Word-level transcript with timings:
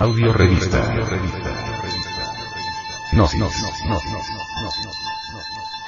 Audio 0.00 0.32
revista. 0.32 0.80
Gnosis. 3.12 3.44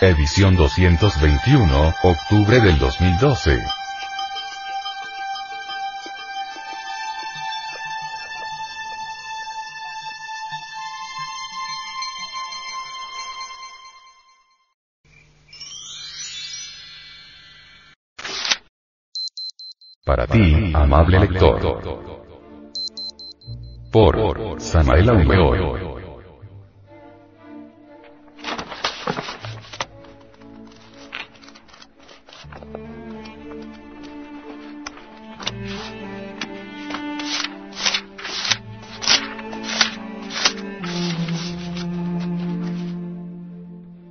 Edición 0.03 0.55
221, 0.55 1.95
octubre 2.03 2.61
del 2.61 2.79
2012. 2.79 3.65
Para 20.05 20.27
ti, 20.27 20.71
amable 20.75 21.19
lector. 21.19 22.32
Por 23.93 24.59
Samael 24.59 25.11
Aumeor. 25.11 25.83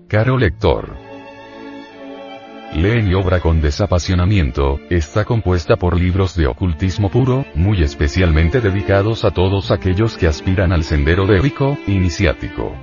Caro 0.07 0.37
lector. 0.37 1.10
Lee 2.73 3.01
mi 3.01 3.13
obra 3.13 3.41
con 3.41 3.59
desapasionamiento, 3.59 4.79
está 4.89 5.25
compuesta 5.25 5.75
por 5.75 5.99
libros 5.99 6.35
de 6.37 6.47
ocultismo 6.47 7.09
puro, 7.09 7.45
muy 7.53 7.83
especialmente 7.83 8.61
dedicados 8.61 9.25
a 9.25 9.31
todos 9.31 9.71
aquellos 9.71 10.17
que 10.17 10.27
aspiran 10.27 10.71
al 10.71 10.83
sendero 10.83 11.27
de 11.27 11.39
rico, 11.39 11.77
iniciático. 11.85 12.73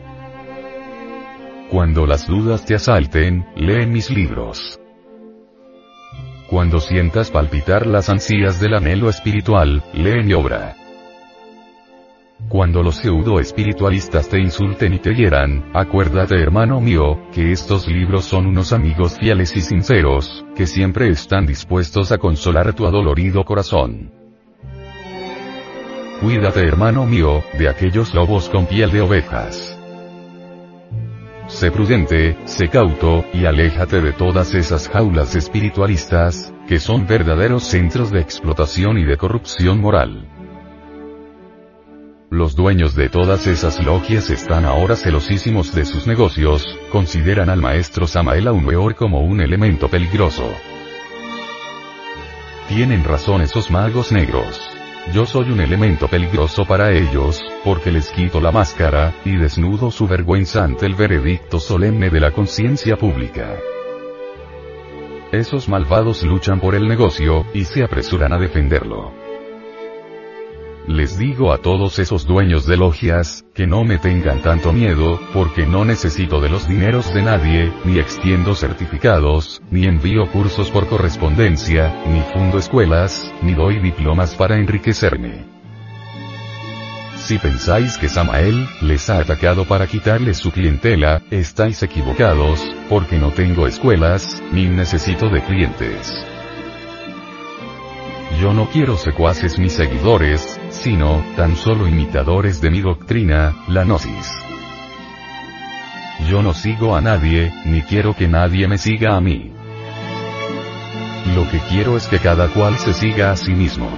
Cuando 1.70 2.06
las 2.06 2.26
dudas 2.26 2.66
te 2.66 2.74
asalten, 2.74 3.46
lee 3.56 3.86
mis 3.86 4.10
libros. 4.10 4.78
Cuando 6.50 6.80
sientas 6.80 7.30
palpitar 7.30 7.86
las 7.86 8.10
ansias 8.10 8.60
del 8.60 8.74
anhelo 8.74 9.08
espiritual, 9.08 9.82
lee 9.94 10.22
mi 10.22 10.34
obra. 10.34 10.76
Cuando 12.46 12.82
los 12.82 12.96
pseudo 12.96 13.40
espiritualistas 13.40 14.28
te 14.28 14.40
insulten 14.40 14.94
y 14.94 14.98
te 15.00 15.14
hieran, 15.14 15.70
acuérdate 15.74 16.40
hermano 16.40 16.80
mío, 16.80 17.20
que 17.32 17.52
estos 17.52 17.86
libros 17.86 18.24
son 18.24 18.46
unos 18.46 18.72
amigos 18.72 19.18
fieles 19.18 19.54
y 19.54 19.60
sinceros, 19.60 20.46
que 20.54 20.66
siempre 20.66 21.08
están 21.08 21.46
dispuestos 21.46 22.10
a 22.10 22.16
consolar 22.16 22.72
tu 22.72 22.86
adolorido 22.86 23.44
corazón. 23.44 24.12
Cuídate 26.22 26.66
hermano 26.66 27.04
mío, 27.04 27.42
de 27.58 27.68
aquellos 27.68 28.14
lobos 28.14 28.48
con 28.48 28.66
piel 28.66 28.92
de 28.92 29.02
ovejas. 29.02 29.78
Sé 31.48 31.70
prudente, 31.70 32.38
sé 32.46 32.68
cauto, 32.68 33.24
y 33.34 33.44
aléjate 33.44 34.00
de 34.00 34.12
todas 34.12 34.54
esas 34.54 34.88
jaulas 34.88 35.34
espiritualistas, 35.34 36.52
que 36.66 36.78
son 36.78 37.06
verdaderos 37.06 37.64
centros 37.64 38.10
de 38.10 38.20
explotación 38.20 38.96
y 38.96 39.04
de 39.04 39.16
corrupción 39.16 39.80
moral. 39.80 40.37
Los 42.30 42.54
dueños 42.54 42.94
de 42.94 43.08
todas 43.08 43.46
esas 43.46 43.82
logias 43.82 44.28
están 44.28 44.66
ahora 44.66 44.96
celosísimos 44.96 45.74
de 45.74 45.86
sus 45.86 46.06
negocios, 46.06 46.62
consideran 46.92 47.48
al 47.48 47.62
maestro 47.62 48.06
Samael 48.06 48.48
Aumeor 48.48 48.94
como 48.96 49.20
un 49.20 49.40
elemento 49.40 49.88
peligroso. 49.88 50.46
Tienen 52.68 53.02
razón 53.04 53.40
esos 53.40 53.70
magos 53.70 54.12
negros. 54.12 54.60
Yo 55.14 55.24
soy 55.24 55.50
un 55.50 55.60
elemento 55.60 56.06
peligroso 56.06 56.66
para 56.66 56.92
ellos, 56.92 57.42
porque 57.64 57.90
les 57.90 58.10
quito 58.10 58.42
la 58.42 58.52
máscara, 58.52 59.14
y 59.24 59.36
desnudo 59.36 59.90
su 59.90 60.06
vergüenza 60.06 60.64
ante 60.64 60.84
el 60.84 60.96
veredicto 60.96 61.58
solemne 61.58 62.10
de 62.10 62.20
la 62.20 62.32
conciencia 62.32 62.98
pública. 62.98 63.56
Esos 65.32 65.66
malvados 65.66 66.22
luchan 66.24 66.60
por 66.60 66.74
el 66.74 66.88
negocio, 66.88 67.46
y 67.54 67.64
se 67.64 67.82
apresuran 67.82 68.34
a 68.34 68.38
defenderlo. 68.38 69.27
Les 70.88 71.18
digo 71.18 71.52
a 71.52 71.58
todos 71.58 71.98
esos 71.98 72.26
dueños 72.26 72.64
de 72.64 72.78
logias, 72.78 73.44
que 73.54 73.66
no 73.66 73.84
me 73.84 73.98
tengan 73.98 74.40
tanto 74.40 74.72
miedo, 74.72 75.20
porque 75.34 75.66
no 75.66 75.84
necesito 75.84 76.40
de 76.40 76.48
los 76.48 76.66
dineros 76.66 77.12
de 77.12 77.20
nadie, 77.20 77.70
ni 77.84 77.98
extiendo 77.98 78.54
certificados, 78.54 79.60
ni 79.70 79.84
envío 79.84 80.26
cursos 80.32 80.70
por 80.70 80.88
correspondencia, 80.88 81.94
ni 82.06 82.22
fundo 82.32 82.56
escuelas, 82.56 83.30
ni 83.42 83.52
doy 83.52 83.80
diplomas 83.80 84.34
para 84.34 84.56
enriquecerme. 84.56 85.44
Si 87.16 87.36
pensáis 87.36 87.98
que 87.98 88.08
Samael 88.08 88.66
les 88.80 89.10
ha 89.10 89.18
atacado 89.18 89.66
para 89.66 89.86
quitarles 89.86 90.38
su 90.38 90.52
clientela, 90.52 91.20
estáis 91.30 91.82
equivocados, 91.82 92.66
porque 92.88 93.18
no 93.18 93.30
tengo 93.32 93.66
escuelas, 93.66 94.42
ni 94.52 94.64
necesito 94.64 95.28
de 95.28 95.42
clientes. 95.42 96.14
Yo 98.40 98.54
no 98.54 98.68
quiero 98.70 98.96
secuaces 98.96 99.58
ni 99.58 99.68
seguidores, 99.68 100.57
sino, 100.70 101.24
tan 101.36 101.56
solo 101.56 101.88
imitadores 101.88 102.60
de 102.60 102.70
mi 102.70 102.80
doctrina, 102.80 103.54
la 103.68 103.84
gnosis. 103.84 104.32
Yo 106.28 106.42
no 106.42 106.52
sigo 106.52 106.96
a 106.96 107.00
nadie, 107.00 107.52
ni 107.64 107.82
quiero 107.82 108.14
que 108.14 108.28
nadie 108.28 108.68
me 108.68 108.78
siga 108.78 109.16
a 109.16 109.20
mí. 109.20 109.52
Lo 111.34 111.48
que 111.50 111.58
quiero 111.68 111.96
es 111.96 112.06
que 112.06 112.18
cada 112.18 112.48
cual 112.48 112.76
se 112.78 112.92
siga 112.92 113.30
a 113.30 113.36
sí 113.36 113.52
mismo. 113.52 113.90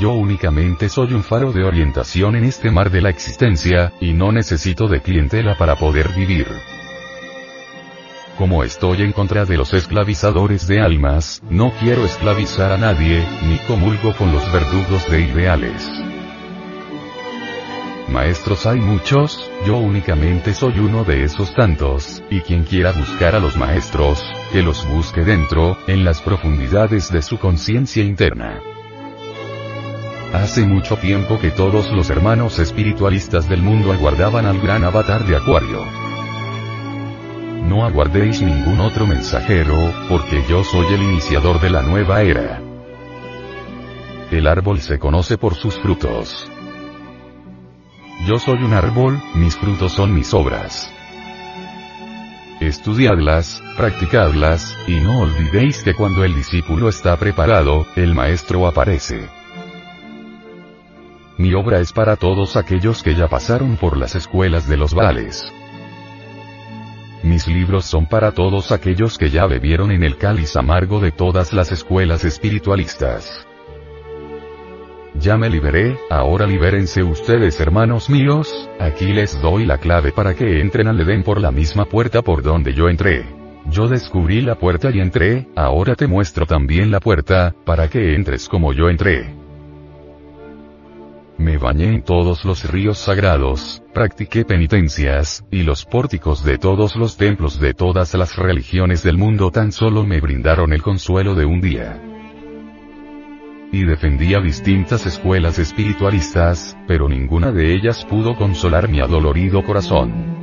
Yo 0.00 0.12
únicamente 0.12 0.88
soy 0.88 1.14
un 1.14 1.22
faro 1.22 1.52
de 1.52 1.64
orientación 1.64 2.36
en 2.36 2.44
este 2.44 2.70
mar 2.70 2.90
de 2.90 3.00
la 3.00 3.10
existencia, 3.10 3.92
y 4.00 4.12
no 4.12 4.30
necesito 4.30 4.88
de 4.88 5.00
clientela 5.00 5.56
para 5.56 5.76
poder 5.76 6.10
vivir. 6.10 6.46
Como 8.38 8.62
estoy 8.62 9.00
en 9.00 9.12
contra 9.12 9.46
de 9.46 9.56
los 9.56 9.72
esclavizadores 9.72 10.66
de 10.66 10.82
almas, 10.82 11.40
no 11.48 11.72
quiero 11.80 12.04
esclavizar 12.04 12.70
a 12.70 12.76
nadie, 12.76 13.26
ni 13.48 13.56
comulgo 13.66 14.14
con 14.14 14.30
los 14.30 14.52
verdugos 14.52 15.10
de 15.10 15.22
ideales. 15.22 15.90
Maestros 18.08 18.66
hay 18.66 18.78
muchos, 18.78 19.50
yo 19.66 19.78
únicamente 19.78 20.52
soy 20.52 20.78
uno 20.80 21.02
de 21.02 21.24
esos 21.24 21.54
tantos, 21.54 22.22
y 22.30 22.40
quien 22.40 22.64
quiera 22.64 22.92
buscar 22.92 23.34
a 23.34 23.40
los 23.40 23.56
maestros, 23.56 24.22
que 24.52 24.62
los 24.62 24.86
busque 24.86 25.22
dentro, 25.22 25.78
en 25.86 26.04
las 26.04 26.20
profundidades 26.20 27.10
de 27.10 27.22
su 27.22 27.38
conciencia 27.38 28.04
interna. 28.04 28.60
Hace 30.34 30.66
mucho 30.66 30.98
tiempo 30.98 31.38
que 31.38 31.50
todos 31.50 31.90
los 31.90 32.10
hermanos 32.10 32.58
espiritualistas 32.58 33.48
del 33.48 33.62
mundo 33.62 33.92
aguardaban 33.92 34.44
al 34.44 34.60
gran 34.60 34.84
avatar 34.84 35.24
de 35.24 35.36
Acuario. 35.36 36.05
No 37.66 37.84
aguardéis 37.84 38.42
ningún 38.42 38.78
otro 38.78 39.08
mensajero, 39.08 39.92
porque 40.08 40.44
yo 40.48 40.62
soy 40.62 40.86
el 40.94 41.02
iniciador 41.02 41.60
de 41.60 41.70
la 41.70 41.82
nueva 41.82 42.22
era. 42.22 42.62
El 44.30 44.46
árbol 44.46 44.80
se 44.80 45.00
conoce 45.00 45.36
por 45.36 45.54
sus 45.54 45.74
frutos. 45.74 46.48
Yo 48.24 48.38
soy 48.38 48.62
un 48.62 48.72
árbol, 48.72 49.20
mis 49.34 49.56
frutos 49.56 49.92
son 49.92 50.14
mis 50.14 50.32
obras. 50.32 50.92
Estudiadlas, 52.60 53.60
practicadlas, 53.76 54.76
y 54.86 55.00
no 55.00 55.22
olvidéis 55.22 55.82
que 55.82 55.94
cuando 55.94 56.22
el 56.22 56.36
discípulo 56.36 56.88
está 56.88 57.16
preparado, 57.16 57.84
el 57.96 58.14
maestro 58.14 58.68
aparece. 58.68 59.28
Mi 61.36 61.52
obra 61.52 61.80
es 61.80 61.92
para 61.92 62.14
todos 62.14 62.56
aquellos 62.56 63.02
que 63.02 63.16
ya 63.16 63.26
pasaron 63.26 63.76
por 63.76 63.96
las 63.96 64.14
escuelas 64.14 64.68
de 64.68 64.76
los 64.76 64.94
vales. 64.94 65.52
Mis 67.36 67.48
libros 67.48 67.84
son 67.84 68.06
para 68.06 68.32
todos 68.32 68.72
aquellos 68.72 69.18
que 69.18 69.28
ya 69.28 69.44
bebieron 69.44 69.90
en 69.90 70.02
el 70.04 70.16
cáliz 70.16 70.56
amargo 70.56 71.00
de 71.00 71.12
todas 71.12 71.52
las 71.52 71.70
escuelas 71.70 72.24
espiritualistas. 72.24 73.46
Ya 75.20 75.36
me 75.36 75.50
liberé, 75.50 75.98
ahora 76.08 76.46
libérense 76.46 77.02
ustedes 77.02 77.60
hermanos 77.60 78.08
míos, 78.08 78.70
aquí 78.80 79.12
les 79.12 79.38
doy 79.42 79.66
la 79.66 79.76
clave 79.76 80.12
para 80.12 80.32
que 80.32 80.62
entren 80.62 80.88
al 80.88 80.98
Edén 80.98 81.22
por 81.22 81.38
la 81.38 81.50
misma 81.50 81.84
puerta 81.84 82.22
por 82.22 82.42
donde 82.42 82.72
yo 82.72 82.88
entré. 82.88 83.26
Yo 83.66 83.86
descubrí 83.86 84.40
la 84.40 84.54
puerta 84.54 84.88
y 84.90 85.00
entré, 85.00 85.46
ahora 85.56 85.94
te 85.94 86.06
muestro 86.06 86.46
también 86.46 86.90
la 86.90 87.00
puerta, 87.00 87.54
para 87.66 87.90
que 87.90 88.14
entres 88.14 88.48
como 88.48 88.72
yo 88.72 88.88
entré. 88.88 89.45
Me 91.38 91.58
bañé 91.58 91.92
en 91.92 92.02
todos 92.02 92.46
los 92.46 92.70
ríos 92.70 92.96
sagrados, 92.96 93.82
practiqué 93.92 94.46
penitencias, 94.46 95.44
y 95.50 95.64
los 95.64 95.84
pórticos 95.84 96.42
de 96.42 96.56
todos 96.56 96.96
los 96.96 97.18
templos 97.18 97.60
de 97.60 97.74
todas 97.74 98.14
las 98.14 98.36
religiones 98.36 99.02
del 99.02 99.18
mundo 99.18 99.50
tan 99.50 99.70
solo 99.70 100.04
me 100.04 100.20
brindaron 100.20 100.72
el 100.72 100.82
consuelo 100.82 101.34
de 101.34 101.44
un 101.44 101.60
día. 101.60 102.00
Y 103.70 103.84
defendía 103.84 104.40
distintas 104.40 105.04
escuelas 105.04 105.58
espiritualistas, 105.58 106.74
pero 106.88 107.06
ninguna 107.06 107.52
de 107.52 107.74
ellas 107.74 108.06
pudo 108.06 108.34
consolar 108.34 108.88
mi 108.88 109.00
adolorido 109.00 109.62
corazón. 109.62 110.36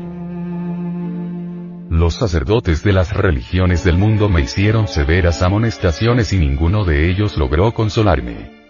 Los 1.90 2.14
sacerdotes 2.16 2.84
de 2.84 2.94
las 2.94 3.14
religiones 3.14 3.84
del 3.84 3.98
mundo 3.98 4.30
me 4.30 4.42
hicieron 4.42 4.88
severas 4.88 5.42
amonestaciones 5.42 6.34
y 6.34 6.38
ninguno 6.38 6.86
de 6.86 7.10
ellos 7.10 7.36
logró 7.38 7.74
consolarme. 7.74 8.63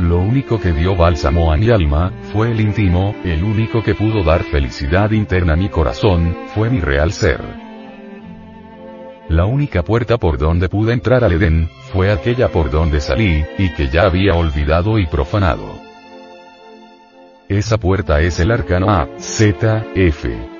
Lo 0.00 0.18
único 0.18 0.58
que 0.58 0.72
dio 0.72 0.96
bálsamo 0.96 1.52
a 1.52 1.58
mi 1.58 1.68
alma, 1.68 2.10
fue 2.32 2.50
el 2.50 2.58
íntimo, 2.58 3.14
el 3.22 3.44
único 3.44 3.82
que 3.82 3.94
pudo 3.94 4.24
dar 4.24 4.42
felicidad 4.44 5.10
interna 5.10 5.52
a 5.52 5.56
mi 5.56 5.68
corazón, 5.68 6.34
fue 6.54 6.70
mi 6.70 6.80
real 6.80 7.12
ser. 7.12 7.40
La 9.28 9.44
única 9.44 9.82
puerta 9.82 10.16
por 10.16 10.38
donde 10.38 10.70
pude 10.70 10.94
entrar 10.94 11.22
al 11.22 11.32
Edén, 11.32 11.68
fue 11.92 12.10
aquella 12.10 12.48
por 12.48 12.70
donde 12.70 13.02
salí, 13.02 13.44
y 13.58 13.74
que 13.74 13.88
ya 13.88 14.04
había 14.04 14.32
olvidado 14.32 14.98
y 14.98 15.06
profanado. 15.06 15.78
Esa 17.50 17.76
puerta 17.76 18.22
es 18.22 18.40
el 18.40 18.52
arcano 18.52 18.88
A, 18.88 19.06
Z, 19.18 19.84
F. 19.94 20.59